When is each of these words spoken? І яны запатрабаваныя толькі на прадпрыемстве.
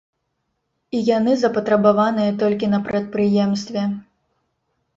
І 0.99 1.01
яны 1.17 1.35
запатрабаваныя 1.43 2.31
толькі 2.41 2.73
на 2.73 2.79
прадпрыемстве. 2.89 3.87